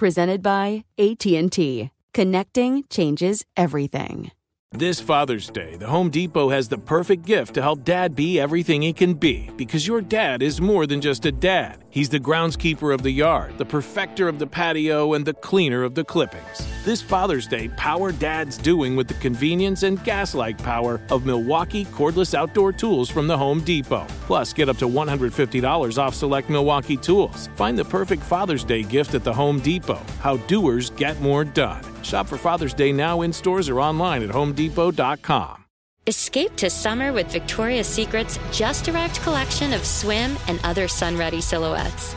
[0.00, 1.90] presented by AT&T.
[2.14, 4.30] Connecting changes everything.
[4.72, 8.80] This Father's Day, the Home Depot has the perfect gift to help dad be everything
[8.80, 11.84] he can be because your dad is more than just a dad.
[11.90, 15.94] He's the groundskeeper of the yard, the perfecter of the patio, and the cleaner of
[15.94, 16.69] the clippings.
[16.82, 21.84] This Father's Day, power dad's doing with the convenience and gas like power of Milwaukee
[21.84, 24.06] cordless outdoor tools from the Home Depot.
[24.22, 27.50] Plus, get up to $150 off select Milwaukee tools.
[27.54, 30.00] Find the perfect Father's Day gift at the Home Depot.
[30.20, 31.84] How doers get more done.
[32.02, 35.66] Shop for Father's Day now in stores or online at homedepot.com.
[36.06, 41.42] Escape to summer with Victoria's Secret's just arrived collection of swim and other sun ready
[41.42, 42.16] silhouettes.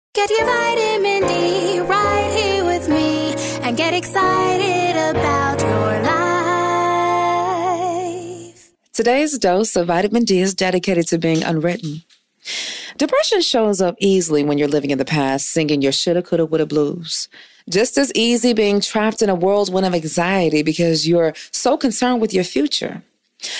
[0.13, 6.01] Get your vitamin D right here with me and get excited about your
[8.43, 8.73] life.
[8.91, 12.03] Today's dose of vitamin D is dedicated to being unwritten.
[12.97, 16.65] Depression shows up easily when you're living in the past, singing your shoulda, coulda, woulda
[16.65, 17.29] blues.
[17.69, 22.33] Just as easy being trapped in a whirlwind of anxiety because you're so concerned with
[22.33, 23.01] your future.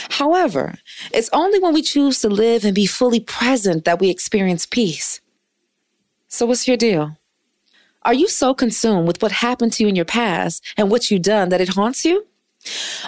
[0.09, 0.75] However,
[1.13, 5.20] it's only when we choose to live and be fully present that we experience peace.
[6.31, 7.17] So, what's your deal?
[8.03, 11.23] Are you so consumed with what happened to you in your past and what you've
[11.23, 12.25] done that it haunts you?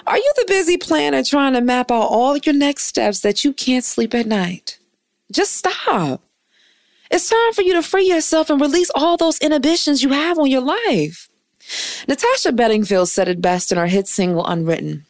[0.06, 3.54] Are you the busy planner trying to map out all your next steps that you
[3.54, 4.78] can't sleep at night?
[5.32, 6.22] Just stop.
[7.10, 10.52] It's time for you to free yourself and release all those inhibitions you have on
[10.52, 11.30] your life.
[12.10, 15.06] Natasha Bedingfield said it best in her hit single Unwritten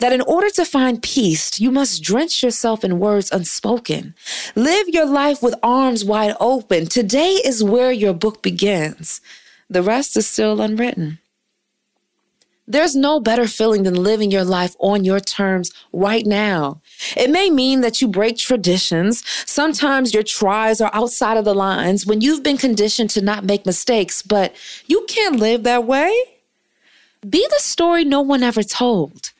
[0.00, 4.14] that in order to find peace, you must drench yourself in words unspoken.
[4.56, 6.86] Live your life with arms wide open.
[6.86, 9.20] Today is where your book begins.
[9.68, 11.18] The rest is still unwritten.
[12.66, 16.80] There's no better feeling than living your life on your terms right now.
[17.16, 19.24] It may mean that you break traditions.
[19.44, 23.66] Sometimes your tries are outside of the lines when you've been conditioned to not make
[23.66, 24.54] mistakes, but
[24.86, 26.14] you can't live that way.
[27.28, 29.32] Be the story no one ever told.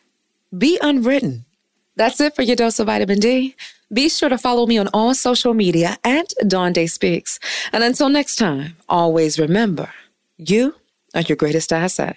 [0.56, 1.44] Be unwritten.
[1.96, 3.54] That's it for your dose of vitamin D.
[3.92, 7.38] Be sure to follow me on all social media at Dawn Day Speaks.
[7.72, 9.92] And until next time, always remember,
[10.36, 10.74] you
[11.14, 12.16] are your greatest asset.